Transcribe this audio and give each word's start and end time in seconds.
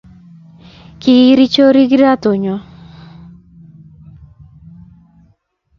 kiiri 1.01 1.45
chorik 1.53 1.87
kirato 1.89 2.31
nyo 2.41 2.55